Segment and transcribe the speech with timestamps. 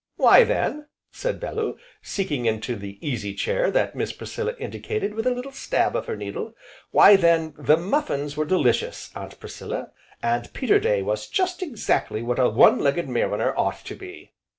[0.15, 5.31] "Why then," said Bellew, sinking into the easy chair that Miss Priscilla indicated with a
[5.31, 6.55] little stab of her needle,
[6.89, 9.91] "why then the muffins were delicious, Aunt Priscilla,
[10.23, 14.31] and Peterday was just exactly what a one legged mariner ought to be."